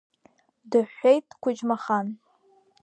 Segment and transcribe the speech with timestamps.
[0.69, 2.07] Дыҳәҳәеит Қәыџьмахан.